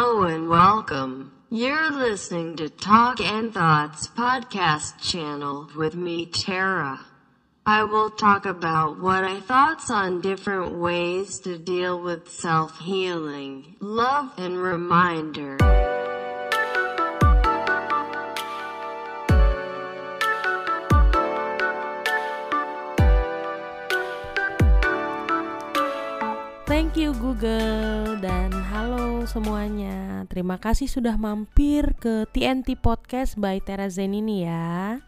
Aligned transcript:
Hello 0.00 0.22
and 0.22 0.48
welcome. 0.48 1.32
You're 1.50 1.90
listening 1.90 2.54
to 2.58 2.68
Talk 2.68 3.20
and 3.20 3.52
Thoughts 3.52 4.06
podcast 4.06 5.00
channel 5.00 5.68
with 5.74 5.96
me, 5.96 6.24
Tara. 6.24 7.00
I 7.66 7.82
will 7.82 8.08
talk 8.08 8.46
about 8.46 9.00
what 9.00 9.24
I 9.24 9.40
thoughts 9.40 9.90
on 9.90 10.20
different 10.20 10.74
ways 10.74 11.40
to 11.40 11.58
deal 11.58 12.00
with 12.00 12.30
self 12.30 12.78
healing, 12.78 13.74
love, 13.80 14.30
and 14.38 14.56
reminder. 14.62 15.58
Thank 26.68 27.00
you 27.00 27.16
Google 27.16 28.20
dan 28.20 28.52
halo 28.52 29.24
semuanya. 29.24 30.28
Terima 30.28 30.60
kasih 30.60 30.84
sudah 30.84 31.16
mampir 31.16 31.96
ke 31.96 32.28
TNT 32.28 32.76
Podcast 32.76 33.40
by 33.40 33.56
Tera 33.64 33.88
Zen 33.88 34.12
ini 34.12 34.44
ya. 34.44 35.00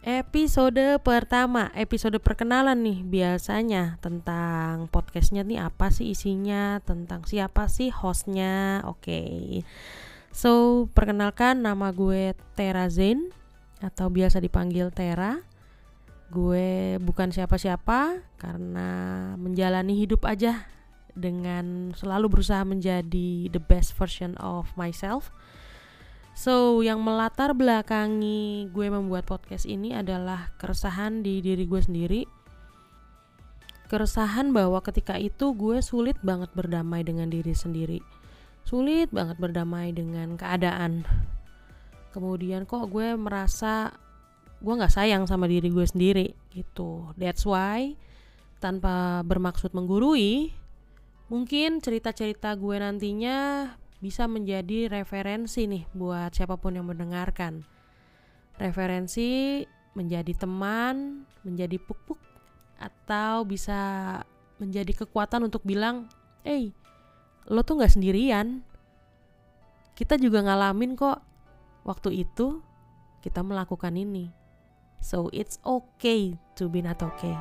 Episode 0.00 0.96
pertama, 1.04 1.68
episode 1.76 2.16
perkenalan 2.24 2.80
nih 2.80 3.04
biasanya 3.04 4.00
tentang 4.00 4.88
podcastnya 4.88 5.44
nih 5.44 5.60
apa 5.60 5.92
sih 5.92 6.16
isinya, 6.16 6.80
tentang 6.80 7.28
siapa 7.28 7.68
sih 7.68 7.92
hostnya, 7.92 8.80
oke. 8.88 9.04
Okay. 9.04 9.60
So 10.32 10.88
perkenalkan 10.96 11.60
nama 11.60 11.92
gue 11.92 12.32
Tera 12.56 12.88
Zen 12.88 13.28
atau 13.84 14.08
biasa 14.08 14.40
dipanggil 14.40 14.88
Tera 14.88 15.44
gue 16.32 16.96
bukan 17.02 17.28
siapa-siapa 17.30 18.24
karena 18.40 18.88
menjalani 19.36 19.96
hidup 19.98 20.24
aja 20.24 20.64
dengan 21.14 21.94
selalu 21.94 22.38
berusaha 22.38 22.66
menjadi 22.66 23.48
the 23.48 23.62
best 23.62 23.94
version 23.94 24.34
of 24.42 24.68
myself. 24.74 25.30
So, 26.34 26.82
yang 26.82 26.98
melatar 27.06 27.54
belakangi 27.54 28.66
gue 28.74 28.86
membuat 28.90 29.22
podcast 29.22 29.70
ini 29.70 29.94
adalah 29.94 30.50
keresahan 30.58 31.22
di 31.22 31.38
diri 31.38 31.62
gue 31.62 31.78
sendiri. 31.78 32.22
Keresahan 33.86 34.50
bahwa 34.50 34.82
ketika 34.82 35.14
itu 35.14 35.54
gue 35.54 35.78
sulit 35.78 36.18
banget 36.26 36.50
berdamai 36.50 37.06
dengan 37.06 37.30
diri 37.30 37.54
sendiri. 37.54 38.02
Sulit 38.66 39.14
banget 39.14 39.38
berdamai 39.38 39.94
dengan 39.94 40.34
keadaan. 40.34 41.06
Kemudian 42.10 42.66
kok 42.66 42.90
gue 42.90 43.14
merasa 43.14 43.94
gue 44.64 44.74
nggak 44.80 44.96
sayang 44.96 45.28
sama 45.28 45.44
diri 45.44 45.68
gue 45.68 45.84
sendiri 45.84 46.32
gitu. 46.56 47.12
That's 47.20 47.44
why 47.44 48.00
tanpa 48.64 49.20
bermaksud 49.28 49.76
menggurui 49.76 50.56
mungkin 51.28 51.84
cerita-cerita 51.84 52.56
gue 52.56 52.76
nantinya 52.80 53.68
bisa 54.00 54.24
menjadi 54.24 54.88
referensi 54.88 55.68
nih 55.68 55.84
buat 55.92 56.32
siapa 56.32 56.56
pun 56.56 56.80
yang 56.80 56.88
mendengarkan. 56.88 57.60
Referensi 58.56 59.60
menjadi 59.92 60.32
teman 60.32 61.28
menjadi 61.44 61.76
puk-puk 61.76 62.18
atau 62.80 63.44
bisa 63.44 64.20
menjadi 64.56 65.04
kekuatan 65.04 65.44
untuk 65.44 65.60
bilang 65.60 66.08
eh 66.40 66.72
lo 67.52 67.60
tuh 67.60 67.84
nggak 67.84 68.00
sendirian. 68.00 68.64
Kita 69.92 70.16
juga 70.16 70.40
ngalamin 70.40 70.96
kok 70.96 71.20
waktu 71.84 72.24
itu 72.24 72.64
kita 73.20 73.44
melakukan 73.44 73.94
ini 73.94 74.43
So 75.04 75.28
it's 75.34 75.58
okay 75.66 76.32
to 76.56 76.66
be 76.66 76.80
not 76.80 77.02
okay. 77.02 77.36